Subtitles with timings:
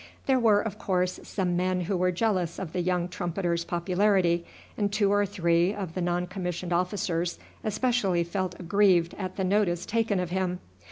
[0.25, 4.43] There were, of course, some men who were jealous of the young trumpeter's popularity,
[4.75, 9.85] and two or three of the non commissioned officers especially felt aggrieved at the notice
[9.85, 10.59] taken of him.